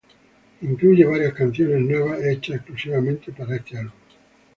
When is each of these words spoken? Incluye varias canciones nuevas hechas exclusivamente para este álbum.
Incluye 0.63 1.05
varias 1.05 1.35
canciones 1.35 1.79
nuevas 1.81 2.23
hechas 2.25 2.55
exclusivamente 2.55 3.31
para 3.31 3.57
este 3.57 3.77
álbum. 3.77 3.93